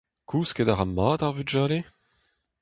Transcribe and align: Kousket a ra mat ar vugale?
Kousket 0.29 0.69
a 0.71 0.75
ra 0.75 0.85
mat 0.89 1.21
ar 1.27 1.33
vugale? 1.35 1.79